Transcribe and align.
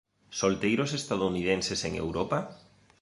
Solteiros 0.39 0.91
estadounidenses 0.99 1.85
en 1.87 1.93
Europa? 2.05 2.39